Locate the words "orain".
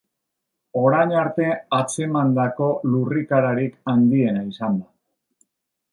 0.83-1.13